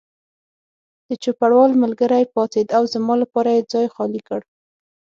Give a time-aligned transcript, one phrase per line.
[1.07, 4.41] د چوپړوال ملګری پاڅېد او زما لپاره یې ځای خالي کړ.